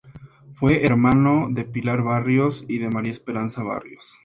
[0.55, 4.15] Fue hermano de Pilar Barrios y de María Esperanza Barrios.